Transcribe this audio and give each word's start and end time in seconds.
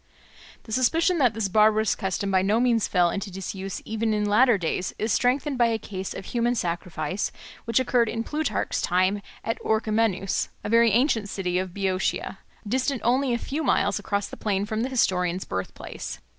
The 0.63 0.71
suspicion 0.71 1.19
that 1.19 1.35
this 1.35 1.47
barbarous 1.47 1.93
custom 1.95 2.31
by 2.31 2.41
no 2.41 2.59
means 2.59 2.87
fell 2.87 3.11
into 3.11 3.29
disuse 3.29 3.83
even 3.85 4.15
in 4.15 4.25
later 4.25 4.57
days 4.57 4.95
is 4.97 5.11
strengthened 5.11 5.59
by 5.59 5.67
a 5.67 5.77
case 5.77 6.15
of 6.15 6.25
human 6.25 6.55
sacrifice 6.55 7.31
which 7.65 7.79
occurred 7.79 8.09
in 8.09 8.23
Plutarch's 8.23 8.81
time 8.81 9.21
at 9.43 9.61
Orchomenus, 9.61 10.49
a 10.63 10.69
very 10.69 10.89
ancient 10.89 11.29
city 11.29 11.59
of 11.59 11.71
Boeotia, 11.75 12.39
distant 12.67 13.01
only 13.05 13.31
a 13.31 13.37
few 13.37 13.61
miles 13.63 13.99
across 13.99 14.25
the 14.27 14.37
plain 14.37 14.65
from 14.65 14.81
the 14.81 14.89
historian's 14.89 15.45
birthplace. 15.45 16.19